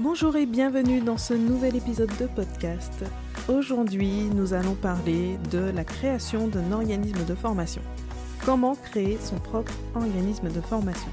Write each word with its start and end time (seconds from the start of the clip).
Bonjour 0.00 0.36
et 0.36 0.46
bienvenue 0.46 1.00
dans 1.00 1.18
ce 1.18 1.34
nouvel 1.34 1.74
épisode 1.74 2.16
de 2.20 2.26
podcast. 2.28 3.04
Aujourd'hui, 3.48 4.26
nous 4.32 4.54
allons 4.54 4.76
parler 4.76 5.38
de 5.50 5.58
la 5.58 5.82
création 5.82 6.46
d'un 6.46 6.70
organisme 6.70 7.24
de 7.24 7.34
formation. 7.34 7.82
Comment 8.44 8.76
créer 8.76 9.18
son 9.18 9.40
propre 9.40 9.72
organisme 9.96 10.52
de 10.52 10.60
formation? 10.60 11.10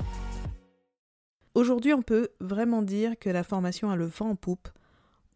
Aujourd'hui, 1.55 1.95
on 1.95 2.03
peut 2.03 2.29
vraiment 2.39 2.83
dire 2.83 3.17
que 3.17 3.31
la 3.31 3.43
formation 3.43 3.89
a 3.89 3.95
le 3.95 4.05
vent 4.05 4.29
en 4.29 4.35
poupe. 4.35 4.69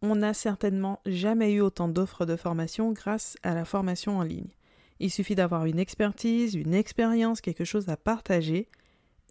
On 0.00 0.14
n'a 0.14 0.32
certainement 0.32 1.00
jamais 1.04 1.52
eu 1.52 1.60
autant 1.60 1.88
d'offres 1.88 2.26
de 2.26 2.36
formation 2.36 2.92
grâce 2.92 3.36
à 3.42 3.54
la 3.54 3.64
formation 3.64 4.18
en 4.18 4.22
ligne. 4.22 4.54
Il 5.00 5.10
suffit 5.10 5.34
d'avoir 5.34 5.64
une 5.64 5.80
expertise, 5.80 6.54
une 6.54 6.72
expérience, 6.72 7.40
quelque 7.40 7.64
chose 7.64 7.88
à 7.88 7.96
partager 7.96 8.68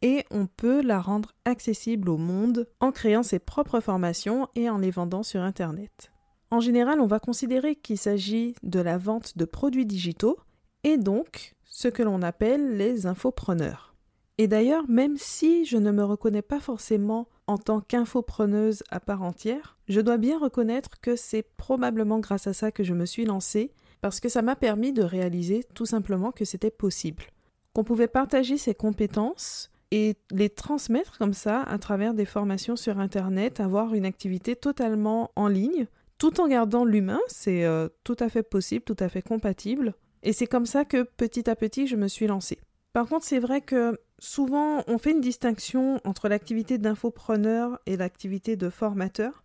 et 0.02 0.26
on 0.32 0.48
peut 0.48 0.82
la 0.82 1.00
rendre 1.00 1.32
accessible 1.46 2.10
au 2.10 2.18
monde 2.18 2.68
en 2.80 2.92
créant 2.92 3.24
ses 3.24 3.40
propres 3.40 3.80
formations 3.80 4.48
et 4.56 4.70
en 4.70 4.78
les 4.78 4.92
vendant 4.92 5.24
sur 5.24 5.42
Internet. 5.42 6.12
En 6.52 6.60
général, 6.60 7.00
on 7.00 7.08
va 7.08 7.20
considérer 7.20 7.76
qu'il 7.76 7.98
s'agit 7.98 8.56
de 8.64 8.80
la 8.80 8.98
vente 8.98 9.38
de 9.38 9.46
produits 9.46 9.86
digitaux 9.86 10.38
et 10.84 10.98
donc 10.98 11.56
ce 11.66 11.88
que 11.88 12.04
l'on 12.04 12.22
appelle 12.22 12.78
les 12.78 13.06
infopreneurs. 13.06 13.90
Et 14.38 14.48
d'ailleurs, 14.48 14.88
même 14.88 15.18
si 15.18 15.66
je 15.66 15.78
ne 15.78 15.92
me 15.92 16.04
reconnais 16.04 16.42
pas 16.42 16.62
forcément 16.62 17.28
en 17.46 17.58
tant 17.58 17.82
qu'infopreneuse 17.82 18.84
à 18.90 19.02
part 19.02 19.22
entière, 19.22 19.78
je 19.90 20.00
dois 20.00 20.18
bien 20.18 20.40
reconnaître 20.40 21.02
que 21.02 21.18
c'est 21.18 21.44
probablement 21.58 22.20
grâce 22.20 22.48
à 22.48 22.54
ça 22.54 22.72
que 22.72 22.84
je 22.84 22.94
me 22.94 23.06
suis 23.06 23.26
lancée, 23.26 23.74
parce 24.02 24.22
que 24.22 24.30
ça 24.30 24.42
m'a 24.42 24.56
permis 24.56 24.94
de 24.94 25.04
réaliser 25.04 25.66
tout 25.76 25.86
simplement 25.86 26.32
que 26.32 26.46
c'était 26.46 26.72
possible, 26.72 27.26
qu'on 27.74 27.84
pouvait 27.84 28.08
partager 28.08 28.58
ses 28.58 28.74
compétences 28.74 29.72
et 29.92 30.16
les 30.32 30.50
transmettre 30.50 31.18
comme 31.18 31.34
ça 31.34 31.62
à 31.64 31.78
travers 31.78 32.14
des 32.14 32.26
formations 32.26 32.76
sur 32.76 33.00
Internet, 33.00 33.60
avoir 33.60 33.94
une 33.94 34.06
activité 34.06 34.56
totalement 34.56 35.32
en 35.36 35.48
ligne, 35.48 35.88
tout 36.18 36.42
en 36.42 36.48
gardant 36.48 36.86
l'humain, 36.86 37.20
c'est 37.28 37.64
euh, 37.64 37.88
tout 38.04 38.18
à 38.20 38.30
fait 38.30 38.44
possible, 38.44 38.84
tout 38.84 38.98
à 39.00 39.10
fait 39.10 39.22
compatible. 39.22 39.96
Et 40.22 40.34
c'est 40.34 40.48
comme 40.48 40.66
ça 40.66 40.86
que 40.86 41.04
petit 41.04 41.50
à 41.50 41.56
petit 41.56 41.88
je 41.88 41.96
me 41.96 42.08
suis 42.08 42.28
lancée. 42.28 42.60
Par 42.94 43.08
contre, 43.08 43.26
c'est 43.26 43.40
vrai 43.40 43.62
que 43.62 44.00
souvent 44.20 44.84
on 44.88 44.98
fait 44.98 45.12
une 45.12 45.22
distinction 45.22 46.02
entre 46.04 46.28
l'activité 46.28 46.78
d'infopreneur 46.78 47.80
et 47.86 47.98
l'activité 47.98 48.58
de 48.58 48.70
formateur, 48.70 49.44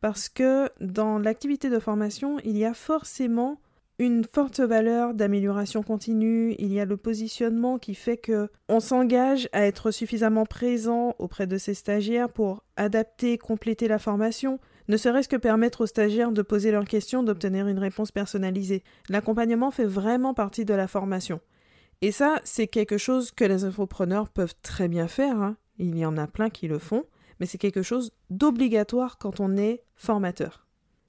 parce 0.00 0.28
que 0.28 0.70
dans 0.80 1.18
l'activité 1.18 1.70
de 1.70 1.78
formation, 1.78 2.38
il 2.44 2.56
y 2.56 2.64
a 2.64 2.74
forcément 2.74 3.60
une 3.98 4.24
forte 4.24 4.60
valeur 4.60 5.12
d'amélioration 5.12 5.82
continue, 5.82 6.54
il 6.58 6.72
y 6.72 6.78
a 6.78 6.84
le 6.84 6.96
positionnement 6.96 7.78
qui 7.78 7.94
fait 7.94 8.16
que 8.16 8.48
on 8.68 8.78
s'engage 8.78 9.48
à 9.52 9.66
être 9.66 9.90
suffisamment 9.90 10.46
présent 10.46 11.16
auprès 11.18 11.48
de 11.48 11.58
ses 11.58 11.74
stagiaires 11.74 12.28
pour 12.28 12.62
adapter, 12.76 13.38
compléter 13.38 13.88
la 13.88 13.98
formation, 13.98 14.60
ne 14.86 14.96
serait-ce 14.96 15.28
que 15.28 15.36
permettre 15.36 15.82
aux 15.82 15.86
stagiaires 15.86 16.30
de 16.30 16.42
poser 16.42 16.70
leurs 16.70 16.84
questions, 16.84 17.24
d'obtenir 17.24 17.66
une 17.66 17.80
réponse 17.80 18.12
personnalisée. 18.12 18.84
L'accompagnement 19.08 19.72
fait 19.72 19.84
vraiment 19.84 20.32
partie 20.32 20.64
de 20.64 20.74
la 20.74 20.86
formation. 20.86 21.40
Et 22.00 22.12
ça, 22.12 22.36
c'est 22.44 22.68
quelque 22.68 22.98
chose 22.98 23.32
que 23.32 23.44
les 23.44 23.64
infopreneurs 23.64 24.28
peuvent 24.28 24.54
très 24.62 24.86
bien 24.86 25.08
faire, 25.08 25.42
hein. 25.42 25.56
il 25.78 25.98
y 25.98 26.06
en 26.06 26.16
a 26.16 26.28
plein 26.28 26.50
qui 26.50 26.68
le 26.68 26.78
font, 26.78 27.04
mais 27.40 27.46
c'est 27.46 27.58
quelque 27.58 27.82
chose 27.82 28.12
d'obligatoire 28.30 29.18
quand 29.18 29.40
on 29.40 29.56
est 29.56 29.82
formateur. 29.96 30.67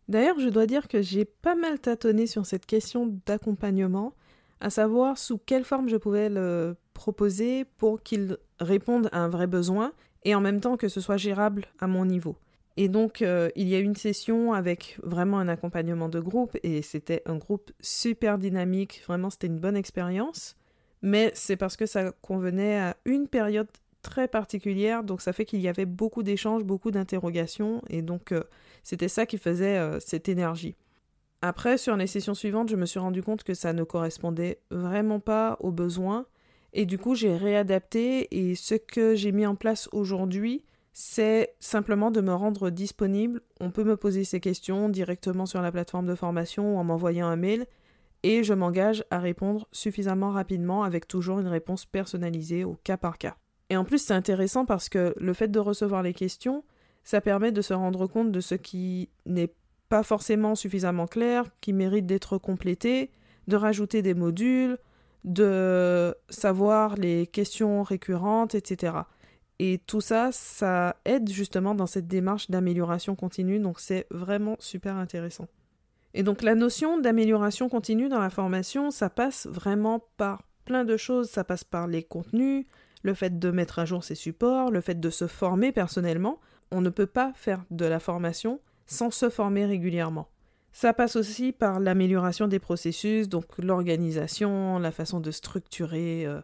D'ailleurs, 0.10 0.40
je 0.40 0.50
dois 0.50 0.66
dire 0.66 0.88
que 0.88 1.04
j'ai 1.04 1.24
pas 1.24 1.54
mal 1.54 1.80
tâtonné 1.80 2.26
sur 2.26 2.48
cette 2.48 2.66
question 2.66 3.20
d'accompagnement, 3.28 4.16
à 4.60 4.72
savoir 4.72 5.20
sous 5.20 5.38
quelle 5.38 5.64
forme 5.64 5.88
je 5.88 5.98
pouvais 5.98 6.30
le 6.30 6.76
proposer 6.96 7.64
pour 7.78 8.02
qu'il 8.02 8.38
réponde 8.60 9.10
à 9.12 9.20
un 9.20 9.30
vrai 9.30 9.46
besoin 9.46 9.94
et 10.26 10.34
en 10.34 10.42
même 10.42 10.62
temps 10.62 10.78
que 10.78 10.88
ce 10.88 11.00
soit 11.00 11.18
gérable 11.18 11.68
à 11.78 11.86
mon 11.86 12.06
niveau. 12.06 12.38
Et 12.76 12.90
donc, 12.90 13.22
euh, 13.22 13.50
il 13.56 13.68
y 13.68 13.76
a 13.76 13.80
une 13.80 13.96
session 13.96 14.54
avec 14.54 14.98
vraiment 15.04 15.38
un 15.38 15.48
accompagnement 15.48 16.10
de 16.10 16.20
groupe 16.20 16.58
et 16.64 16.82
c'était 16.82 17.22
un 17.28 17.36
groupe 17.36 17.72
super 17.80 18.40
dynamique, 18.40 19.04
vraiment 19.06 19.30
c'était 19.30 19.48
une 19.48 19.60
bonne 19.60 19.78
expérience. 19.78 20.56
Mais 21.04 21.32
c'est 21.36 21.56
parce 21.56 21.78
que 21.78 21.86
ça 21.86 22.14
convenait 22.24 22.80
à 22.80 22.98
une 23.06 23.28
période 23.28 23.68
très 24.02 24.28
particulière, 24.28 25.04
donc 25.04 25.22
ça 25.22 25.34
fait 25.34 25.46
qu'il 25.46 25.62
y 25.62 25.68
avait 25.68 25.86
beaucoup 25.86 26.24
d'échanges, 26.24 26.64
beaucoup 26.64 26.90
d'interrogations, 26.90 27.84
et 27.90 28.02
donc 28.02 28.32
euh, 28.32 28.44
c'était 28.90 29.08
ça 29.08 29.28
qui 29.28 29.38
faisait 29.38 29.78
euh, 29.78 30.00
cette 30.00 30.30
énergie. 30.30 30.76
Après, 31.44 31.78
sur 31.78 31.96
les 31.96 32.08
sessions 32.08 32.34
suivantes, 32.34 32.70
je 32.70 32.76
me 32.76 32.88
suis 32.88 32.98
rendu 32.98 33.22
compte 33.22 33.44
que 33.44 33.54
ça 33.54 33.72
ne 33.72 33.84
correspondait 33.84 34.62
vraiment 34.72 35.20
pas 35.20 35.58
aux 35.60 35.72
besoins, 35.72 36.26
et 36.74 36.88
du 36.88 36.98
coup 36.98 37.14
j'ai 37.14 37.38
réadapté, 37.38 38.28
et 38.36 38.56
ce 38.56 38.74
que 38.74 39.14
j'ai 39.14 39.32
mis 39.32 39.46
en 39.46 39.54
place 39.54 39.90
aujourd'hui, 39.92 40.66
c'est 40.92 41.54
simplement 41.60 42.10
de 42.10 42.20
me 42.20 42.34
rendre 42.34 42.72
disponible. 42.72 43.42
On 43.60 43.70
peut 43.70 43.84
me 43.84 43.96
poser 43.96 44.24
ces 44.24 44.40
questions 44.40 44.90
directement 44.90 45.46
sur 45.46 45.62
la 45.62 45.72
plateforme 45.72 46.08
de 46.08 46.16
formation 46.16 46.74
ou 46.74 46.80
en 46.80 46.84
m'envoyant 46.84 47.28
un 47.28 47.36
mail, 47.36 47.68
et 48.24 48.44
je 48.44 48.56
m'engage 48.56 49.06
à 49.12 49.20
répondre 49.20 49.68
suffisamment 49.72 50.32
rapidement 50.32 50.82
avec 50.82 51.08
toujours 51.08 51.40
une 51.40 51.48
réponse 51.48 51.86
personnalisée 51.86 52.64
au 52.64 52.76
cas 52.84 52.98
par 52.98 53.20
cas. 53.20 53.38
Et 53.70 53.78
en 53.78 53.86
plus, 53.86 54.00
c'est 54.00 54.16
intéressant 54.16 54.66
parce 54.66 54.90
que 54.90 55.14
le 55.16 55.34
fait 55.34 55.50
de 55.50 55.60
recevoir 55.60 56.02
les 56.02 56.16
questions, 56.16 56.64
ça 57.10 57.22
permet 57.22 57.52
de 57.52 57.64
se 57.64 57.74
rendre 57.74 58.06
compte 58.06 58.32
de 58.32 58.40
ce 58.40 58.54
qui 58.54 59.10
n'est 59.26 59.52
pas 59.90 60.04
forcément 60.04 60.54
suffisamment 60.54 61.08
clair, 61.08 61.46
qui 61.60 61.74
mérite 61.74 62.06
d'être 62.06 62.38
complété, 62.38 63.10
de 63.48 63.56
rajouter 63.56 64.04
des 64.04 64.14
modules, 64.14 64.78
de 65.24 66.14
savoir 66.30 66.94
les 66.98 67.26
questions 67.26 67.82
récurrentes, 67.82 68.54
etc. 68.54 68.94
Et 69.58 69.82
tout 69.88 70.02
ça, 70.02 70.30
ça 70.32 70.98
aide 71.04 71.28
justement 71.32 71.74
dans 71.74 71.88
cette 71.88 72.06
démarche 72.06 72.52
d'amélioration 72.52 73.16
continue, 73.16 73.58
donc 73.58 73.80
c'est 73.80 74.06
vraiment 74.12 74.56
super 74.60 74.96
intéressant. 74.96 75.48
Et 76.14 76.22
donc 76.22 76.44
la 76.44 76.54
notion 76.54 77.00
d'amélioration 77.00 77.70
continue 77.70 78.08
dans 78.08 78.20
la 78.20 78.30
formation, 78.30 78.92
ça 78.92 79.10
passe 79.10 79.48
vraiment 79.48 80.06
par 80.18 80.44
plein 80.64 80.86
de 80.86 80.96
choses, 80.96 81.28
ça 81.28 81.44
passe 81.44 81.64
par 81.64 81.88
les 81.88 82.04
contenus, 82.04 82.68
le 83.02 83.16
fait 83.16 83.40
de 83.40 83.50
mettre 83.50 83.80
à 83.80 83.86
jour 83.86 84.04
ses 84.04 84.14
supports, 84.14 84.70
le 84.70 84.82
fait 84.82 85.00
de 85.00 85.10
se 85.10 85.26
former 85.26 85.72
personnellement. 85.72 86.40
On 86.72 86.82
ne 86.82 86.90
peut 86.90 87.06
pas 87.06 87.34
faire 87.36 87.64
de 87.72 87.86
la 87.86 88.00
formation 88.00 88.60
sans 88.86 89.12
se 89.12 89.30
former 89.30 89.66
régulièrement. 89.66 90.30
Ça 90.72 90.94
passe 90.94 91.16
aussi 91.16 91.52
par 91.52 91.80
l'amélioration 91.80 92.48
des 92.48 92.60
processus, 92.60 93.28
donc 93.28 93.46
l'organisation, 93.58 94.80
la 94.80 94.92
façon 94.92 95.20
de 95.20 95.32
structurer 95.32 96.26
euh, 96.26 96.42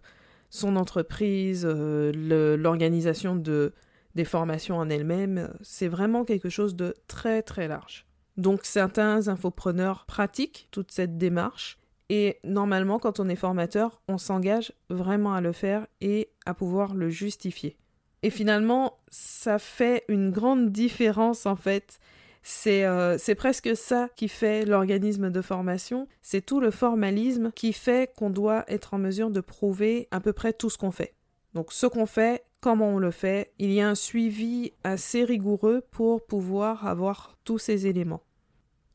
son 0.49 0.75
entreprise, 0.75 1.65
euh, 1.69 2.11
l'organisation 2.57 3.35
de, 3.35 3.73
des 4.15 4.25
formations 4.25 4.77
en 4.77 4.89
elles-mêmes. 4.89 5.53
C'est 5.61 5.87
vraiment 5.87 6.25
quelque 6.25 6.49
chose 6.49 6.75
de 6.75 6.95
très 7.07 7.41
très 7.43 7.67
large. 7.67 8.05
Donc 8.37 8.65
certains 8.65 9.27
infopreneurs 9.27 10.05
pratiquent 10.05 10.67
toute 10.71 10.91
cette 10.91 11.17
démarche 11.17 11.77
et 12.09 12.37
normalement, 12.43 12.99
quand 12.99 13.19
on 13.19 13.29
est 13.29 13.35
formateur, 13.35 14.01
on 14.07 14.17
s'engage 14.17 14.73
vraiment 14.89 15.33
à 15.33 15.41
le 15.41 15.51
faire 15.51 15.87
et 16.01 16.29
à 16.45 16.53
pouvoir 16.53 16.93
le 16.93 17.09
justifier. 17.09 17.77
Et 18.23 18.29
finalement, 18.29 18.97
ça 19.09 19.59
fait 19.59 20.03
une 20.07 20.31
grande 20.31 20.71
différence 20.71 21.45
en 21.45 21.55
fait. 21.55 21.99
C'est 22.43 22.85
euh, 22.85 23.17
presque 23.35 23.75
ça 23.75 24.09
qui 24.15 24.27
fait 24.27 24.65
l'organisme 24.65 25.31
de 25.31 25.41
formation. 25.41 26.07
C'est 26.21 26.45
tout 26.45 26.59
le 26.59 26.69
formalisme 26.69 27.51
qui 27.51 27.73
fait 27.73 28.13
qu'on 28.15 28.29
doit 28.29 28.65
être 28.67 28.93
en 28.93 28.99
mesure 28.99 29.31
de 29.31 29.41
prouver 29.41 30.07
à 30.11 30.19
peu 30.19 30.31
près 30.31 30.53
tout 30.53 30.69
ce 30.69 30.77
qu'on 30.77 30.91
fait. 30.91 31.15
Donc 31.55 31.71
ce 31.71 31.87
qu'on 31.87 32.05
fait, 32.05 32.45
comment 32.61 32.89
on 32.89 32.99
le 32.99 33.11
fait, 33.11 33.53
il 33.57 33.71
y 33.71 33.81
a 33.81 33.89
un 33.89 33.95
suivi 33.95 34.73
assez 34.83 35.23
rigoureux 35.23 35.81
pour 35.91 36.25
pouvoir 36.25 36.85
avoir 36.85 37.37
tous 37.45 37.57
ces 37.57 37.87
éléments. 37.87 38.21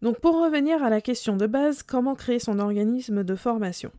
Donc 0.02 0.20
pour 0.20 0.40
revenir 0.42 0.82
à 0.82 0.90
la 0.90 1.00
question 1.00 1.36
de 1.36 1.46
base, 1.46 1.82
comment 1.82 2.14
créer 2.14 2.38
son 2.38 2.58
organisme 2.58 3.24
de 3.24 3.34
formation? 3.34 3.90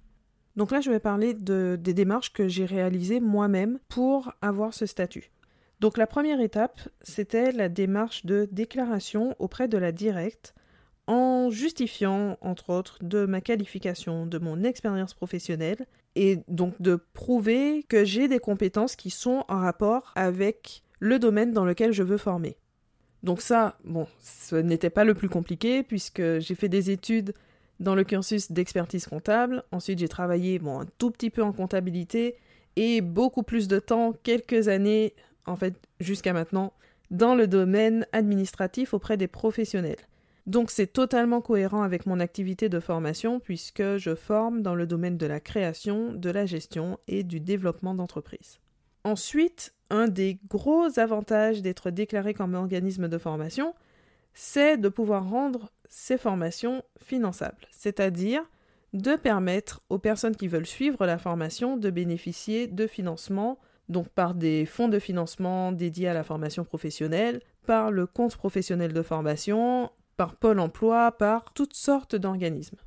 Donc 0.55 0.71
là, 0.71 0.81
je 0.81 0.91
vais 0.91 0.99
parler 0.99 1.33
de, 1.33 1.77
des 1.79 1.93
démarches 1.93 2.33
que 2.33 2.47
j'ai 2.47 2.65
réalisées 2.65 3.19
moi-même 3.19 3.79
pour 3.87 4.33
avoir 4.41 4.73
ce 4.73 4.85
statut. 4.85 5.31
Donc 5.79 5.97
la 5.97 6.07
première 6.07 6.41
étape, 6.41 6.79
c'était 7.01 7.51
la 7.51 7.69
démarche 7.69 8.25
de 8.25 8.47
déclaration 8.51 9.35
auprès 9.39 9.67
de 9.67 9.77
la 9.77 9.91
directe 9.91 10.53
en 11.07 11.49
justifiant, 11.49 12.37
entre 12.41 12.69
autres, 12.69 12.99
de 13.01 13.25
ma 13.25 13.41
qualification, 13.41 14.25
de 14.27 14.37
mon 14.37 14.63
expérience 14.63 15.13
professionnelle, 15.13 15.87
et 16.15 16.39
donc 16.47 16.79
de 16.81 16.95
prouver 17.13 17.83
que 17.83 18.05
j'ai 18.05 18.27
des 18.27 18.39
compétences 18.39 18.95
qui 18.95 19.09
sont 19.09 19.43
en 19.47 19.57
rapport 19.57 20.11
avec 20.15 20.83
le 20.99 21.19
domaine 21.19 21.51
dans 21.51 21.65
lequel 21.65 21.91
je 21.93 22.03
veux 22.03 22.17
former. 22.17 22.57
Donc 23.23 23.41
ça, 23.41 23.77
bon, 23.83 24.07
ce 24.19 24.55
n'était 24.55 24.89
pas 24.89 25.03
le 25.03 25.13
plus 25.13 25.29
compliqué 25.29 25.83
puisque 25.83 26.39
j'ai 26.39 26.55
fait 26.55 26.69
des 26.69 26.91
études 26.91 27.33
dans 27.81 27.95
le 27.95 28.03
cursus 28.03 28.51
d'expertise 28.51 29.07
comptable. 29.07 29.63
Ensuite, 29.71 29.99
j'ai 29.99 30.07
travaillé 30.07 30.59
bon, 30.59 30.81
un 30.81 30.85
tout 30.97 31.11
petit 31.11 31.29
peu 31.29 31.43
en 31.43 31.51
comptabilité 31.51 32.37
et 32.77 33.01
beaucoup 33.01 33.43
plus 33.43 33.67
de 33.67 33.79
temps, 33.79 34.13
quelques 34.23 34.69
années, 34.69 35.13
en 35.45 35.55
fait, 35.55 35.75
jusqu'à 35.99 36.31
maintenant, 36.31 36.73
dans 37.09 37.35
le 37.35 37.47
domaine 37.47 38.07
administratif 38.13 38.93
auprès 38.93 39.17
des 39.17 39.27
professionnels. 39.27 39.97
Donc 40.47 40.71
c'est 40.71 40.87
totalement 40.87 41.41
cohérent 41.41 41.83
avec 41.83 42.05
mon 42.05 42.19
activité 42.19 42.67
de 42.67 42.79
formation 42.79 43.39
puisque 43.39 43.97
je 43.97 44.15
forme 44.15 44.61
dans 44.61 44.73
le 44.73 44.87
domaine 44.87 45.17
de 45.17 45.27
la 45.27 45.39
création, 45.39 46.13
de 46.13 46.29
la 46.31 46.45
gestion 46.47 46.97
et 47.07 47.23
du 47.23 47.39
développement 47.39 47.93
d'entreprise. 47.93 48.59
Ensuite, 49.03 49.73
un 49.89 50.07
des 50.07 50.39
gros 50.47 50.99
avantages 50.99 51.61
d'être 51.61 51.91
déclaré 51.91 52.33
comme 52.33 52.55
organisme 52.55 53.07
de 53.07 53.17
formation, 53.17 53.75
c'est 54.33 54.77
de 54.77 54.89
pouvoir 54.89 55.29
rendre 55.29 55.71
ces 55.91 56.17
formations 56.17 56.83
finançables, 56.97 57.67
c'est-à-dire 57.69 58.41
de 58.93 59.15
permettre 59.15 59.81
aux 59.89 59.99
personnes 59.99 60.35
qui 60.35 60.47
veulent 60.47 60.65
suivre 60.65 61.05
la 61.05 61.17
formation 61.17 61.77
de 61.77 61.89
bénéficier 61.89 62.67
de 62.67 62.87
financement, 62.87 63.59
donc 63.89 64.07
par 64.07 64.33
des 64.33 64.65
fonds 64.65 64.87
de 64.87 64.99
financement 64.99 65.71
dédiés 65.73 66.07
à 66.07 66.13
la 66.13 66.23
formation 66.23 66.63
professionnelle, 66.63 67.41
par 67.67 67.91
le 67.91 68.07
compte 68.07 68.37
professionnel 68.37 68.93
de 68.93 69.01
formation, 69.01 69.91
par 70.15 70.35
Pôle 70.35 70.61
Emploi, 70.61 71.11
par 71.11 71.53
toutes 71.53 71.75
sortes 71.75 72.15
d'organismes. 72.15 72.77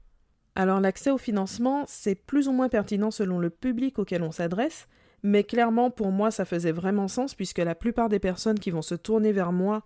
Alors 0.55 0.81
l'accès 0.81 1.11
au 1.11 1.19
financement, 1.19 1.85
c'est 1.87 2.15
plus 2.15 2.49
ou 2.49 2.53
moins 2.53 2.71
pertinent 2.71 3.11
selon 3.11 3.39
le 3.39 3.51
public 3.51 3.99
auquel 3.99 4.23
on 4.23 4.33
s'adresse, 4.33 4.89
mais 5.23 5.45
clairement 5.45 5.91
pour 5.91 6.11
moi 6.11 6.31
ça 6.31 6.47
faisait 6.47 6.73
vraiment 6.73 7.09
sens 7.09 7.35
puisque 7.35 7.59
la 7.59 7.75
plupart 7.75 8.09
des 8.09 8.19
personnes 8.19 8.59
qui 8.59 8.71
vont 8.71 8.83
se 8.83 8.95
tourner 8.95 9.33
vers 9.33 9.53
moi 9.53 9.83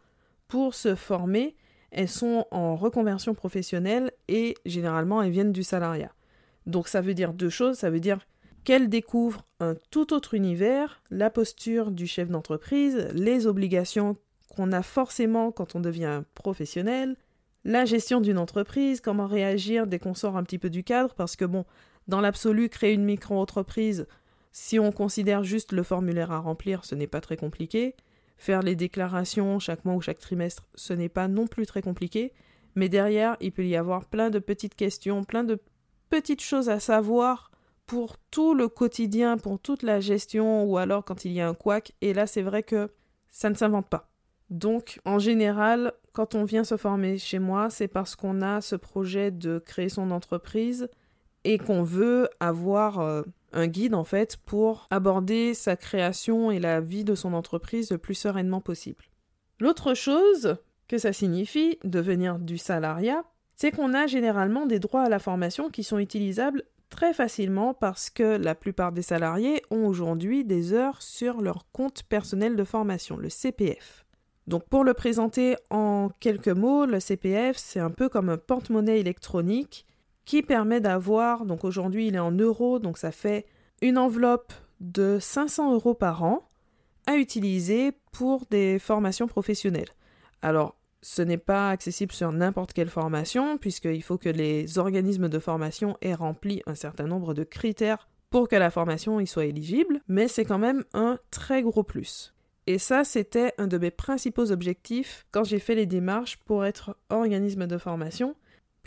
pour 0.46 0.74
se 0.74 0.94
former, 0.94 1.56
elles 1.90 2.08
sont 2.08 2.46
en 2.50 2.76
reconversion 2.76 3.34
professionnelle 3.34 4.12
et 4.28 4.54
généralement 4.66 5.22
elles 5.22 5.30
viennent 5.30 5.52
du 5.52 5.62
salariat. 5.62 6.12
Donc 6.66 6.88
ça 6.88 7.00
veut 7.00 7.14
dire 7.14 7.32
deux 7.32 7.50
choses, 7.50 7.78
ça 7.78 7.90
veut 7.90 8.00
dire 8.00 8.18
qu'elles 8.64 8.88
découvrent 8.88 9.46
un 9.60 9.74
tout 9.90 10.12
autre 10.12 10.34
univers, 10.34 11.00
la 11.10 11.30
posture 11.30 11.90
du 11.90 12.06
chef 12.06 12.28
d'entreprise, 12.28 13.08
les 13.14 13.46
obligations 13.46 14.16
qu'on 14.54 14.72
a 14.72 14.82
forcément 14.82 15.50
quand 15.52 15.74
on 15.74 15.80
devient 15.80 16.22
professionnel, 16.34 17.16
la 17.64 17.84
gestion 17.84 18.20
d'une 18.20 18.38
entreprise, 18.38 19.00
comment 19.00 19.26
réagir 19.26 19.86
dès 19.86 19.98
qu'on 19.98 20.14
sort 20.14 20.36
un 20.36 20.42
petit 20.42 20.58
peu 20.58 20.70
du 20.70 20.84
cadre, 20.84 21.14
parce 21.14 21.36
que 21.36 21.44
bon, 21.44 21.64
dans 22.06 22.20
l'absolu, 22.20 22.68
créer 22.68 22.92
une 22.92 23.04
micro-entreprise, 23.04 24.06
si 24.52 24.78
on 24.78 24.92
considère 24.92 25.44
juste 25.44 25.72
le 25.72 25.82
formulaire 25.82 26.32
à 26.32 26.38
remplir, 26.38 26.84
ce 26.84 26.94
n'est 26.94 27.06
pas 27.06 27.20
très 27.20 27.36
compliqué. 27.36 27.94
Faire 28.38 28.62
les 28.62 28.76
déclarations 28.76 29.58
chaque 29.58 29.84
mois 29.84 29.94
ou 29.94 30.00
chaque 30.00 30.20
trimestre, 30.20 30.66
ce 30.74 30.92
n'est 30.92 31.08
pas 31.08 31.28
non 31.28 31.46
plus 31.46 31.66
très 31.66 31.82
compliqué. 31.82 32.32
Mais 32.74 32.88
derrière, 32.88 33.36
il 33.40 33.52
peut 33.52 33.66
y 33.66 33.76
avoir 33.76 34.06
plein 34.06 34.30
de 34.30 34.38
petites 34.38 34.76
questions, 34.76 35.24
plein 35.24 35.44
de 35.44 35.60
petites 36.08 36.42
choses 36.42 36.68
à 36.68 36.80
savoir 36.80 37.50
pour 37.86 38.16
tout 38.30 38.54
le 38.54 38.68
quotidien, 38.68 39.38
pour 39.38 39.58
toute 39.58 39.82
la 39.82 39.98
gestion, 39.98 40.64
ou 40.64 40.78
alors 40.78 41.04
quand 41.04 41.24
il 41.24 41.32
y 41.32 41.40
a 41.40 41.48
un 41.48 41.54
couac. 41.54 41.92
Et 42.00 42.14
là, 42.14 42.26
c'est 42.26 42.42
vrai 42.42 42.62
que 42.62 42.90
ça 43.30 43.50
ne 43.50 43.54
s'invente 43.54 43.88
pas. 43.88 44.10
Donc, 44.50 45.00
en 45.04 45.18
général, 45.18 45.92
quand 46.12 46.34
on 46.34 46.44
vient 46.44 46.64
se 46.64 46.76
former 46.76 47.18
chez 47.18 47.38
moi, 47.38 47.70
c'est 47.70 47.88
parce 47.88 48.16
qu'on 48.16 48.40
a 48.40 48.60
ce 48.60 48.76
projet 48.76 49.30
de 49.30 49.58
créer 49.58 49.88
son 49.88 50.10
entreprise 50.10 50.88
et 51.44 51.58
qu'on 51.58 51.82
veut 51.82 52.28
avoir 52.40 53.00
euh, 53.00 53.22
un 53.52 53.66
guide 53.66 53.94
en 53.94 54.04
fait 54.04 54.36
pour 54.44 54.86
aborder 54.90 55.54
sa 55.54 55.76
création 55.76 56.50
et 56.50 56.58
la 56.58 56.80
vie 56.80 57.04
de 57.04 57.14
son 57.14 57.34
entreprise 57.34 57.90
le 57.90 57.98
plus 57.98 58.14
sereinement 58.14 58.60
possible. 58.60 59.04
L'autre 59.60 59.94
chose 59.94 60.56
que 60.88 60.98
ça 60.98 61.12
signifie, 61.12 61.78
devenir 61.84 62.38
du 62.38 62.58
salariat, 62.58 63.24
c'est 63.56 63.72
qu'on 63.72 63.94
a 63.94 64.06
généralement 64.06 64.66
des 64.66 64.78
droits 64.78 65.02
à 65.02 65.08
la 65.08 65.18
formation 65.18 65.68
qui 65.68 65.82
sont 65.82 65.98
utilisables 65.98 66.62
très 66.90 67.12
facilement 67.12 67.74
parce 67.74 68.08
que 68.08 68.36
la 68.36 68.54
plupart 68.54 68.92
des 68.92 69.02
salariés 69.02 69.62
ont 69.70 69.86
aujourd'hui 69.86 70.44
des 70.44 70.72
heures 70.72 71.02
sur 71.02 71.42
leur 71.42 71.66
compte 71.72 72.02
personnel 72.04 72.56
de 72.56 72.64
formation, 72.64 73.16
le 73.16 73.28
CPF. 73.28 74.06
Donc 74.46 74.66
pour 74.68 74.84
le 74.84 74.94
présenter 74.94 75.56
en 75.68 76.08
quelques 76.20 76.48
mots, 76.48 76.86
le 76.86 77.00
CPF, 77.00 77.58
c'est 77.58 77.80
un 77.80 77.90
peu 77.90 78.08
comme 78.08 78.30
un 78.30 78.38
porte-monnaie 78.38 79.00
électronique 79.00 79.86
qui 80.28 80.42
permet 80.42 80.82
d'avoir, 80.82 81.46
donc 81.46 81.64
aujourd'hui 81.64 82.08
il 82.08 82.14
est 82.14 82.18
en 82.18 82.32
euros, 82.32 82.78
donc 82.78 82.98
ça 82.98 83.12
fait 83.12 83.46
une 83.80 83.96
enveloppe 83.96 84.52
de 84.78 85.16
500 85.18 85.72
euros 85.72 85.94
par 85.94 86.22
an 86.22 86.46
à 87.06 87.16
utiliser 87.16 87.92
pour 88.12 88.44
des 88.50 88.78
formations 88.78 89.26
professionnelles. 89.26 89.88
Alors, 90.42 90.76
ce 91.00 91.22
n'est 91.22 91.38
pas 91.38 91.70
accessible 91.70 92.12
sur 92.12 92.30
n'importe 92.30 92.74
quelle 92.74 92.90
formation, 92.90 93.56
puisqu'il 93.56 94.02
faut 94.02 94.18
que 94.18 94.28
les 94.28 94.76
organismes 94.76 95.30
de 95.30 95.38
formation 95.38 95.96
aient 96.02 96.12
rempli 96.12 96.62
un 96.66 96.74
certain 96.74 97.06
nombre 97.06 97.32
de 97.32 97.44
critères 97.44 98.06
pour 98.28 98.48
que 98.48 98.56
la 98.56 98.70
formation 98.70 99.20
y 99.20 99.26
soit 99.26 99.46
éligible, 99.46 100.02
mais 100.08 100.28
c'est 100.28 100.44
quand 100.44 100.58
même 100.58 100.84
un 100.92 101.18
très 101.30 101.62
gros 101.62 101.84
plus. 101.84 102.34
Et 102.66 102.76
ça, 102.76 103.02
c'était 103.02 103.54
un 103.56 103.66
de 103.66 103.78
mes 103.78 103.90
principaux 103.90 104.52
objectifs 104.52 105.24
quand 105.30 105.44
j'ai 105.44 105.58
fait 105.58 105.74
les 105.74 105.86
démarches 105.86 106.36
pour 106.44 106.66
être 106.66 106.98
organisme 107.08 107.66
de 107.66 107.78
formation, 107.78 108.36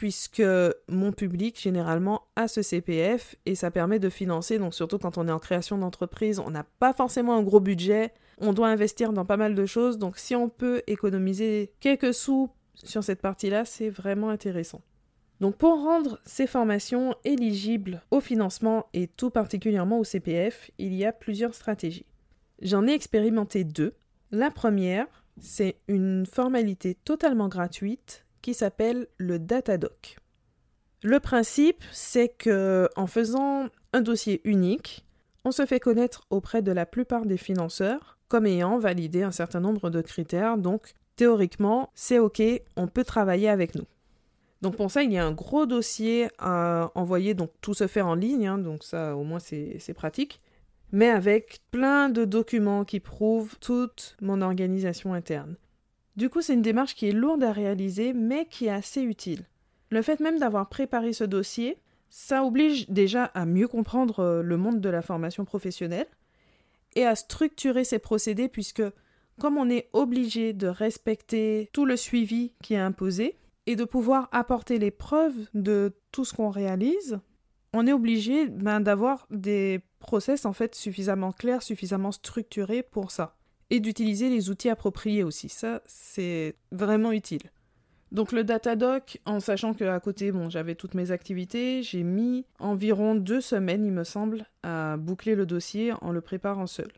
puisque 0.02 0.42
mon 0.90 1.12
public 1.12 1.62
généralement 1.62 2.24
a 2.36 2.48
ce 2.48 2.64
CPF 2.64 3.36
et 3.46 3.54
ça 3.54 3.70
permet 3.70 4.00
de 4.00 4.10
financer, 4.10 4.58
donc 4.58 4.74
surtout 4.74 4.98
quand 4.98 5.20
on 5.20 5.28
est 5.28 5.32
en 5.32 5.38
création 5.38 5.78
d'entreprise, 5.78 6.40
on 6.40 6.50
n'a 6.50 6.64
pas 6.80 6.92
forcément 6.92 7.36
un 7.36 7.44
gros 7.44 7.60
budget, 7.60 8.12
on 8.40 8.52
doit 8.52 8.70
investir 8.70 9.14
dans 9.14 9.26
pas 9.26 9.38
mal 9.38 9.54
de 9.54 9.66
choses, 9.68 10.00
donc 10.00 10.18
si 10.18 10.36
on 10.36 10.50
peut 10.50 10.82
économiser 10.88 11.72
quelques 11.82 12.16
sous 12.16 12.50
sur 12.74 13.04
cette 13.04 13.22
partie-là, 13.22 13.64
c'est 13.64 13.92
vraiment 13.92 14.30
intéressant. 14.32 14.82
Donc 15.40 15.56
pour 15.58 15.84
rendre 15.84 16.18
ces 16.26 16.48
formations 16.48 17.14
éligibles 17.24 18.02
au 18.10 18.22
financement 18.22 18.88
et 18.94 19.06
tout 19.06 19.30
particulièrement 19.30 20.00
au 20.00 20.04
CPF, 20.04 20.72
il 20.80 20.96
y 20.96 21.06
a 21.06 21.14
plusieurs 21.14 21.54
stratégies. 21.54 22.08
J'en 22.64 22.88
ai 22.88 22.94
expérimenté 22.94 23.64
deux. 23.64 23.94
La 24.32 24.50
première, 24.50 25.06
c'est 25.40 25.78
une 25.88 26.26
formalité 26.26 26.96
totalement 26.96 27.50
gratuite 27.50 28.26
qui 28.42 28.54
s'appelle 28.54 29.08
le 29.18 29.40
Datadoc. 29.40 30.18
Le 31.04 31.20
principe, 31.20 31.84
c'est 31.92 32.30
que 32.30 32.90
en 32.96 33.08
faisant 33.08 33.70
un 33.94 34.02
dossier 34.02 34.42
unique, 34.44 35.06
on 35.44 35.52
se 35.52 35.66
fait 35.66 35.80
connaître 35.80 36.22
auprès 36.30 36.62
de 36.62 36.72
la 36.72 36.86
plupart 36.86 37.26
des 37.26 37.38
financeurs 37.38 38.18
comme 38.28 38.46
ayant 38.46 38.78
validé 38.78 39.24
un 39.24 39.32
certain 39.32 39.60
nombre 39.60 39.90
de 39.90 40.02
critères, 40.02 40.58
donc 40.58 40.94
théoriquement, 41.18 41.90
c'est 41.96 42.20
OK, 42.20 42.42
on 42.78 42.88
peut 42.88 43.04
travailler 43.04 43.50
avec 43.50 43.76
nous. 43.76 43.86
Donc 44.62 44.78
pour 44.78 44.90
ça, 44.90 45.04
il 45.04 45.12
y 45.12 45.18
a 45.18 45.26
un 45.26 45.34
gros 45.34 45.66
dossier 45.66 46.30
à 46.38 46.92
envoyer, 46.96 47.34
donc 47.34 47.50
tout 47.60 47.74
se 47.74 47.88
fait 47.88 48.02
en 48.02 48.16
ligne, 48.16 48.48
hein, 48.48 48.58
donc 48.58 48.84
ça 48.84 49.18
au 49.18 49.24
moins 49.24 49.40
c'est 49.40 49.94
pratique 49.94 50.40
mais 50.92 51.10
avec 51.10 51.60
plein 51.72 52.10
de 52.10 52.26
documents 52.26 52.84
qui 52.84 53.00
prouvent 53.00 53.58
toute 53.60 54.16
mon 54.22 54.42
organisation 54.42 55.14
interne. 55.14 55.56
Du 56.16 56.30
coup, 56.30 56.42
c'est 56.42 56.54
une 56.54 56.62
démarche 56.62 56.96
qui 56.96 57.08
est 57.08 57.14
lourde 57.14 57.44
à 57.44 57.52
réaliser, 57.52 58.14
mais 58.14 58.46
qui 58.46 58.66
est 58.66 58.72
assez 58.72 59.02
utile. 59.02 59.46
Le 59.90 60.02
fait 60.02 60.20
même 60.20 60.40
d'avoir 60.40 60.70
préparé 60.70 61.14
ce 61.14 61.24
dossier, 61.24 61.78
ça 62.10 62.44
oblige 62.44 62.90
déjà 62.90 63.26
à 63.26 63.46
mieux 63.46 63.68
comprendre 63.68 64.20
euh, 64.20 64.42
le 64.42 64.58
monde 64.58 64.82
de 64.82 64.90
la 64.90 65.02
formation 65.02 65.46
professionnelle 65.46 66.08
et 66.96 67.06
à 67.06 67.16
structurer 67.16 67.86
ses 67.86 68.00
procédés 68.00 68.50
puisque 68.50 68.84
comme 69.40 69.58
on 69.58 69.70
est 69.70 69.90
obligé 69.94 70.54
de 70.54 70.68
respecter 70.68 71.70
tout 71.74 71.86
le 71.86 71.96
suivi 71.96 72.52
qui 72.62 72.74
est 72.74 72.80
imposé 72.80 73.38
et 73.66 73.76
de 73.76 73.86
pouvoir 73.86 74.28
apporter 74.34 74.78
les 74.78 74.92
preuves 74.92 75.48
de 75.54 75.94
tout 76.12 76.26
ce 76.26 76.34
qu'on 76.34 76.50
réalise, 76.50 77.20
on 77.74 77.88
est 77.88 77.94
obligé 77.94 78.48
ben, 78.48 78.82
d'avoir 78.82 79.28
des 79.32 79.80
process 80.00 80.46
en 80.46 80.54
fait 80.54 80.76
suffisamment 80.76 81.32
clairs, 81.32 81.64
suffisamment 81.64 82.12
structurés 82.12 82.84
pour 82.84 83.12
ça. 83.12 83.38
Et 83.72 83.80
d'utiliser 83.80 84.30
les 84.30 84.50
outils 84.50 84.70
appropriés 84.70 85.24
aussi. 85.24 85.50
Ça, 85.50 85.82
c'est 85.88 86.56
vraiment 86.72 87.12
utile. 87.12 87.50
Donc 88.12 88.34
le 88.34 88.44
Datadoc, 88.44 89.22
en 89.26 89.40
sachant 89.40 89.74
qu'à 89.74 89.98
côté, 90.02 90.34
bon, 90.34 90.50
j'avais 90.50 90.76
toutes 90.76 90.94
mes 90.94 91.12
activités, 91.12 91.82
j'ai 91.82 92.04
mis 92.04 92.46
environ 92.60 93.16
deux 93.16 93.40
semaines, 93.40 93.86
il 93.86 93.94
me 93.94 94.04
semble, 94.04 94.46
à 94.64 94.98
boucler 94.98 95.34
le 95.34 95.46
dossier 95.46 95.94
en 96.02 96.12
le 96.12 96.20
préparant 96.20 96.68
seul. 96.68 96.92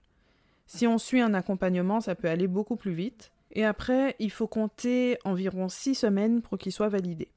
Si 0.65 0.87
on 0.87 0.97
suit 0.97 1.21
un 1.21 1.35
accompagnement, 1.35 2.01
ça 2.01 2.15
peut 2.15 2.27
aller 2.27 2.47
beaucoup 2.47 2.75
plus 2.75 2.93
vite. 2.93 3.31
Et 3.51 3.63
après, 3.63 4.15
il 4.17 4.31
faut 4.31 4.47
compter 4.47 5.19
environ 5.23 5.69
six 5.69 5.93
semaines 5.93 6.41
pour 6.41 6.57
qu'il 6.57 6.71
soit 6.71 6.89
validé. 6.89 7.29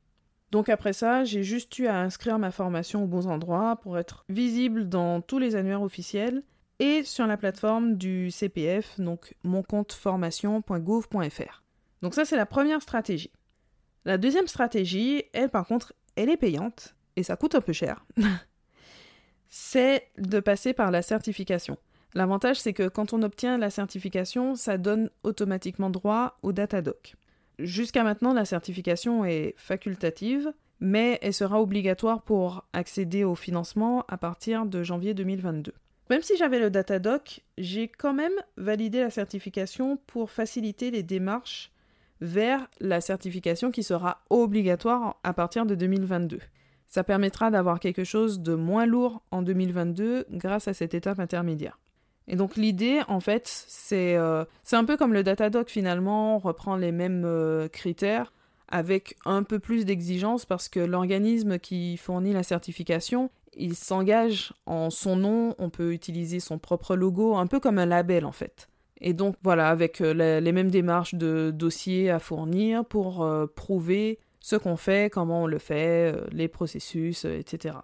Donc 0.50 0.70
après 0.70 0.94
ça, 0.94 1.24
j'ai 1.24 1.42
juste 1.42 1.78
eu 1.78 1.86
à 1.88 1.98
inscrire 1.98 2.38
ma 2.38 2.50
formation 2.50 3.04
aux 3.04 3.06
bons 3.06 3.26
endroits 3.26 3.76
pour 3.76 3.98
être 3.98 4.24
visible 4.30 4.88
dans 4.88 5.20
tous 5.20 5.38
les 5.38 5.56
annuaires 5.56 5.82
officiels 5.82 6.42
et 6.78 7.04
sur 7.04 7.26
la 7.26 7.36
plateforme 7.36 7.96
du 7.96 8.30
CPF, 8.30 9.00
donc 9.00 9.34
moncompteformation.gouv.fr. 9.44 11.62
Donc 12.02 12.14
ça, 12.14 12.24
c'est 12.24 12.36
la 12.36 12.46
première 12.46 12.82
stratégie. 12.82 13.32
La 14.04 14.18
deuxième 14.18 14.46
stratégie, 14.46 15.24
elle 15.32 15.50
par 15.50 15.66
contre, 15.66 15.94
elle 16.16 16.30
est 16.30 16.36
payante 16.36 16.94
et 17.16 17.22
ça 17.22 17.36
coûte 17.36 17.54
un 17.54 17.60
peu 17.60 17.72
cher. 17.72 18.04
c'est 19.48 20.08
de 20.18 20.40
passer 20.40 20.72
par 20.72 20.90
la 20.90 21.02
certification. 21.02 21.78
L'avantage, 22.14 22.60
c'est 22.60 22.72
que 22.72 22.88
quand 22.88 23.12
on 23.12 23.22
obtient 23.22 23.58
la 23.58 23.70
certification, 23.70 24.54
ça 24.54 24.78
donne 24.78 25.10
automatiquement 25.22 25.90
droit 25.90 26.38
au 26.42 26.52
Datadoc. 26.52 27.14
Jusqu'à 27.58 28.04
maintenant, 28.04 28.32
la 28.32 28.44
certification 28.44 29.24
est 29.24 29.54
facultative, 29.56 30.52
mais 30.80 31.18
elle 31.22 31.34
sera 31.34 31.60
obligatoire 31.60 32.22
pour 32.22 32.66
accéder 32.72 33.24
au 33.24 33.34
financement 33.34 34.04
à 34.08 34.18
partir 34.18 34.66
de 34.66 34.82
janvier 34.82 35.14
2022. 35.14 35.72
Même 36.08 36.22
si 36.22 36.36
j'avais 36.36 36.60
le 36.60 36.70
Datadoc, 36.70 37.40
j'ai 37.58 37.88
quand 37.88 38.14
même 38.14 38.34
validé 38.56 39.00
la 39.00 39.10
certification 39.10 39.98
pour 40.06 40.30
faciliter 40.30 40.90
les 40.90 41.02
démarches 41.02 41.72
vers 42.20 42.68
la 42.80 43.00
certification 43.00 43.70
qui 43.70 43.82
sera 43.82 44.22
obligatoire 44.30 45.16
à 45.24 45.32
partir 45.32 45.66
de 45.66 45.74
2022. 45.74 46.38
Ça 46.88 47.04
permettra 47.04 47.50
d'avoir 47.50 47.80
quelque 47.80 48.04
chose 48.04 48.40
de 48.40 48.54
moins 48.54 48.86
lourd 48.86 49.22
en 49.30 49.42
2022 49.42 50.26
grâce 50.30 50.68
à 50.68 50.74
cette 50.74 50.94
étape 50.94 51.18
intermédiaire. 51.18 51.78
Et 52.28 52.36
donc 52.36 52.56
l'idée, 52.56 53.00
en 53.08 53.20
fait, 53.20 53.42
c'est 53.46 54.16
euh, 54.16 54.44
un 54.72 54.84
peu 54.84 54.96
comme 54.96 55.12
le 55.12 55.22
Datadog 55.22 55.68
finalement, 55.68 56.36
on 56.36 56.38
reprend 56.38 56.76
les 56.76 56.92
mêmes 56.92 57.24
euh, 57.24 57.68
critères 57.68 58.32
avec 58.68 59.16
un 59.24 59.42
peu 59.42 59.58
plus 59.58 59.84
d'exigence 59.84 60.44
parce 60.44 60.68
que 60.68 60.80
l'organisme 60.80 61.58
qui 61.58 61.96
fournit 61.96 62.32
la 62.32 62.42
certification, 62.42 63.30
il 63.56 63.74
s'engage 63.74 64.52
en 64.66 64.90
son 64.90 65.16
nom, 65.16 65.54
on 65.58 65.70
peut 65.70 65.92
utiliser 65.92 66.40
son 66.40 66.58
propre 66.58 66.96
logo, 66.96 67.36
un 67.36 67.46
peu 67.46 67.60
comme 67.60 67.78
un 67.78 67.86
label 67.86 68.24
en 68.24 68.32
fait. 68.32 68.68
Et 69.00 69.12
donc 69.12 69.36
voilà, 69.42 69.68
avec 69.68 70.00
euh, 70.00 70.40
les, 70.40 70.52
mêmes 70.52 70.70
démarches 70.70 71.14
de 71.14 71.50
dossiers 71.54 72.10
à 72.10 72.18
fournir 72.18 72.84
pour 72.84 73.28
prouver 73.54 74.18
ce 74.40 74.56
qu'on 74.56 74.76
fait, 74.76 75.10
comment 75.10 75.42
on 75.42 75.46
le 75.46 75.58
fait, 75.58 76.14
les 76.32 76.48
processus, 76.48 77.24
etc. 77.24 77.76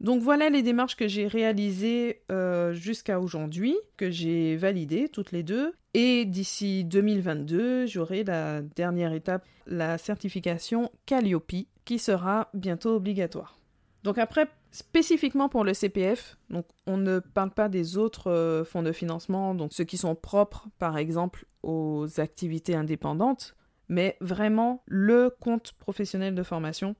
Donc 0.00 0.22
voilà 0.22 0.48
les 0.48 0.62
démarches 0.62 0.94
que 0.94 1.08
j'ai 1.08 1.26
réalisées 1.26 2.22
euh, 2.30 2.72
jusqu'à 2.72 3.18
aujourd'hui, 3.18 3.76
que 3.96 4.10
j'ai 4.10 4.56
validées 4.56 5.08
toutes 5.08 5.32
les 5.32 5.42
deux. 5.42 5.72
Et 5.94 6.24
d'ici 6.24 6.84
2022, 6.84 7.86
j'aurai 7.86 8.22
la 8.22 8.62
dernière 8.62 9.12
étape, 9.12 9.44
la 9.66 9.98
certification 9.98 10.92
Calliope, 11.06 11.66
qui 11.84 11.98
sera 11.98 12.48
bientôt 12.54 12.94
obligatoire. 12.94 13.58
Donc 14.04 14.18
après, 14.18 14.48
spécifiquement 14.70 15.48
pour 15.48 15.64
le 15.64 15.74
CPF, 15.74 16.36
donc 16.50 16.66
on 16.86 16.96
ne 16.96 17.18
parle 17.18 17.50
pas 17.50 17.68
des 17.68 17.96
autres 17.96 18.30
euh, 18.30 18.64
fonds 18.64 18.82
de 18.82 18.92
financement, 18.92 19.54
donc 19.54 19.72
ceux 19.72 19.84
qui 19.84 19.96
sont 19.96 20.14
propres 20.14 20.68
par 20.78 20.98
exemple 20.98 21.46
aux 21.62 22.06
activités 22.18 22.74
indépendantes, 22.74 23.56
mais 23.88 24.16
vraiment 24.20 24.82
le 24.86 25.34
compte 25.40 25.72
professionnel 25.72 26.34
de 26.34 26.42
formation. 26.42 26.94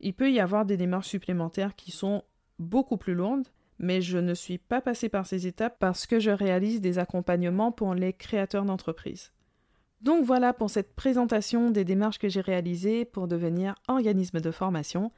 Il 0.00 0.14
peut 0.14 0.30
y 0.30 0.40
avoir 0.40 0.64
des 0.64 0.76
démarches 0.76 1.08
supplémentaires 1.08 1.76
qui 1.76 1.90
sont 1.90 2.24
beaucoup 2.58 2.96
plus 2.96 3.14
lourde, 3.14 3.46
mais 3.78 4.00
je 4.00 4.18
ne 4.18 4.34
suis 4.34 4.58
pas 4.58 4.80
passée 4.80 5.08
par 5.08 5.26
ces 5.26 5.46
étapes 5.46 5.76
parce 5.78 6.06
que 6.06 6.20
je 6.20 6.30
réalise 6.30 6.80
des 6.80 6.98
accompagnements 6.98 7.72
pour 7.72 7.94
les 7.94 8.12
créateurs 8.12 8.64
d'entreprises. 8.64 9.32
Donc 10.00 10.24
voilà 10.24 10.52
pour 10.52 10.68
cette 10.68 10.94
présentation 10.94 11.70
des 11.70 11.84
démarches 11.84 12.18
que 12.18 12.28
j'ai 12.28 12.42
réalisées 12.42 13.04
pour 13.04 13.26
devenir 13.26 13.74
organisme 13.88 14.40
de 14.40 14.50
formation 14.50 15.10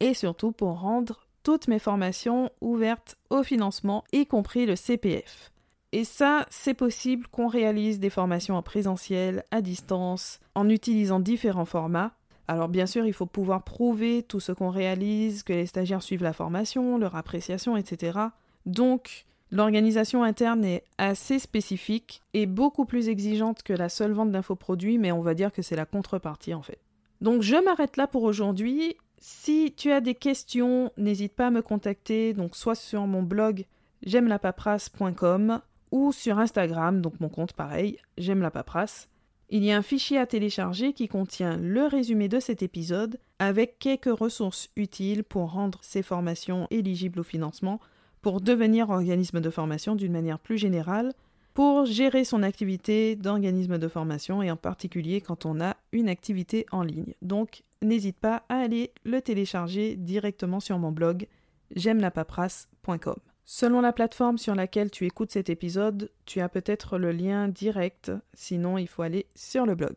et 0.00 0.12
surtout 0.12 0.52
pour 0.52 0.80
rendre 0.80 1.25
toutes 1.46 1.68
mes 1.68 1.78
formations 1.78 2.50
ouvertes 2.60 3.16
au 3.30 3.44
financement, 3.44 4.02
y 4.12 4.26
compris 4.26 4.66
le 4.66 4.74
CPF. 4.74 5.52
Et 5.92 6.02
ça, 6.02 6.44
c'est 6.50 6.74
possible 6.74 7.28
qu'on 7.28 7.46
réalise 7.46 8.00
des 8.00 8.10
formations 8.10 8.56
en 8.56 8.62
présentiel, 8.62 9.44
à 9.52 9.60
distance, 9.60 10.40
en 10.56 10.68
utilisant 10.68 11.20
différents 11.20 11.64
formats, 11.64 12.16
alors 12.48 12.68
bien 12.68 12.86
sûr, 12.86 13.06
il 13.06 13.12
faut 13.12 13.26
pouvoir 13.26 13.62
prouver 13.62 14.24
tout 14.24 14.40
ce 14.40 14.50
qu'on 14.50 14.70
réalise, 14.70 15.44
que 15.44 15.52
les 15.52 15.66
stagiaires 15.66 16.02
suivent 16.02 16.24
la 16.24 16.32
formation, 16.32 16.98
leur 16.98 17.14
appréciation, 17.14 17.76
etc. 17.76 18.18
Donc, 18.66 19.24
l'organisation 19.52 20.24
interne 20.24 20.64
est 20.64 20.82
assez 20.98 21.38
spécifique 21.38 22.22
et 22.34 22.46
beaucoup 22.46 22.86
plus 22.86 23.08
exigeante 23.08 23.62
que 23.62 23.72
la 23.72 23.88
seule 23.88 24.14
vente 24.14 24.32
d'infoproduits, 24.32 24.98
mais 24.98 25.12
on 25.12 25.22
va 25.22 25.34
dire 25.34 25.52
que 25.52 25.62
c'est 25.62 25.76
la 25.76 25.86
contrepartie 25.86 26.54
en 26.54 26.62
fait. 26.62 26.80
Donc 27.20 27.42
je 27.42 27.56
m'arrête 27.56 27.96
là 27.96 28.06
pour 28.08 28.24
aujourd'hui. 28.24 28.96
Si 29.18 29.72
tu 29.76 29.92
as 29.92 30.00
des 30.00 30.14
questions, 30.14 30.92
n'hésite 30.96 31.34
pas 31.34 31.48
à 31.48 31.50
me 31.50 31.62
contacter, 31.62 32.34
donc 32.34 32.56
soit 32.56 32.74
sur 32.74 33.06
mon 33.06 33.22
blog 33.22 33.64
j'aime 34.02 34.28
la 34.28 34.38
paperasse.com 34.38 35.60
ou 35.90 36.12
sur 36.12 36.38
Instagram, 36.38 37.00
donc 37.00 37.20
mon 37.20 37.28
compte 37.28 37.52
pareil, 37.52 37.98
j'aime 38.18 38.40
la 38.40 38.50
paperasse. 38.50 39.08
Il 39.48 39.62
y 39.62 39.70
a 39.70 39.76
un 39.76 39.82
fichier 39.82 40.18
à 40.18 40.26
télécharger 40.26 40.92
qui 40.92 41.06
contient 41.06 41.56
le 41.56 41.84
résumé 41.84 42.28
de 42.28 42.40
cet 42.40 42.62
épisode 42.62 43.18
avec 43.38 43.78
quelques 43.78 44.18
ressources 44.18 44.70
utiles 44.74 45.22
pour 45.22 45.52
rendre 45.52 45.78
ces 45.82 46.02
formations 46.02 46.66
éligibles 46.70 47.20
au 47.20 47.24
financement, 47.24 47.80
pour 48.22 48.40
devenir 48.40 48.90
organisme 48.90 49.40
de 49.40 49.50
formation 49.50 49.94
d'une 49.94 50.12
manière 50.12 50.40
plus 50.40 50.58
générale, 50.58 51.12
pour 51.54 51.86
gérer 51.86 52.24
son 52.24 52.42
activité 52.42 53.14
d'organisme 53.14 53.78
de 53.78 53.88
formation 53.88 54.42
et 54.42 54.50
en 54.50 54.56
particulier 54.56 55.20
quand 55.20 55.46
on 55.46 55.60
a 55.60 55.76
une 55.92 56.08
activité 56.08 56.66
en 56.72 56.82
ligne. 56.82 57.14
Donc 57.22 57.62
n'hésite 57.82 58.18
pas 58.18 58.44
à 58.48 58.56
aller 58.56 58.92
le 59.04 59.20
télécharger 59.20 59.96
directement 59.96 60.60
sur 60.60 60.78
mon 60.78 60.92
blog 60.92 61.26
j'aime 61.74 62.00
la 62.00 62.10
paperasse.com. 62.10 63.16
Selon 63.44 63.80
la 63.80 63.92
plateforme 63.92 64.38
sur 64.38 64.54
laquelle 64.54 64.90
tu 64.90 65.06
écoutes 65.06 65.30
cet 65.30 65.50
épisode, 65.50 66.10
tu 66.24 66.40
as 66.40 66.48
peut-être 66.48 66.98
le 66.98 67.12
lien 67.12 67.48
direct, 67.48 68.10
sinon 68.34 68.76
il 68.76 68.88
faut 68.88 69.02
aller 69.02 69.26
sur 69.36 69.66
le 69.66 69.76
blog. 69.76 69.94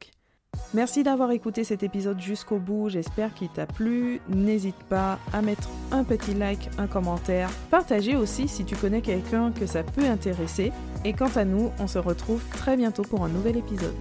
Merci 0.74 1.04
d'avoir 1.04 1.32
écouté 1.32 1.64
cet 1.64 1.82
épisode 1.82 2.20
jusqu'au 2.20 2.58
bout, 2.58 2.90
j'espère 2.90 3.34
qu'il 3.34 3.50
t'a 3.50 3.66
plu. 3.66 4.20
N'hésite 4.30 4.84
pas 4.88 5.20
à 5.34 5.42
mettre 5.42 5.70
un 5.92 6.04
petit 6.04 6.34
like, 6.34 6.70
un 6.78 6.88
commentaire, 6.88 7.50
partager 7.72 8.16
aussi 8.16 8.48
si 8.48 8.66
tu 8.66 8.76
connais 8.76 9.02
quelqu'un 9.02 9.52
que 9.52 9.66
ça 9.66 9.84
peut 9.84 10.06
intéresser. 10.06 10.72
Et 11.06 11.14
quant 11.14 11.32
à 11.36 11.46
nous, 11.46 11.72
on 11.80 11.88
se 11.88 11.98
retrouve 11.98 12.44
très 12.50 12.78
bientôt 12.78 13.04
pour 13.04 13.24
un 13.24 13.30
nouvel 13.30 13.58
épisode. 13.58 13.96